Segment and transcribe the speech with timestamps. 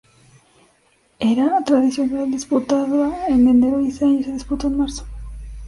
[1.19, 5.05] Era tradicional disputaba en enero y ese año se disputó en marzo.